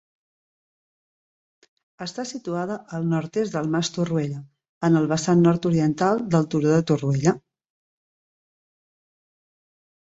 Està 2.05 2.25
situada 2.29 2.77
al 2.99 3.05
nord-est 3.11 3.57
del 3.59 3.69
Mas 3.75 3.93
Torroella, 3.99 4.41
en 4.89 4.99
el 5.03 5.07
vessant 5.13 5.45
nord-oriental 5.49 6.25
del 6.37 6.51
Turó 6.55 6.75
de 6.77 6.83
Torroella. 6.95 7.37